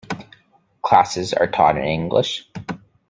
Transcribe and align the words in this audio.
Classes 0.81 1.31
are 1.31 1.45
taught 1.45 1.77
in 1.77 1.83
English. 1.83 2.49